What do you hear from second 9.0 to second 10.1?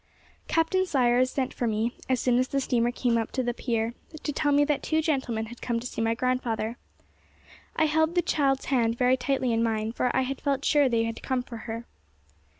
tightly in mine, for